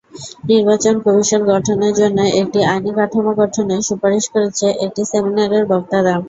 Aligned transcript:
নির্বাচন 0.49 0.95
কমিশন 1.05 1.41
গঠনের 1.51 1.93
জন্য 1.99 2.17
একটি 2.41 2.59
আইনি 2.71 2.91
কাঠামো 2.97 3.31
গঠনের 3.39 3.81
সুপারিশ 3.87 4.25
করেছে 4.33 4.65
একটি 4.85 5.01
সেমিনারের 5.11 5.63
বক্তারা। 5.71 6.13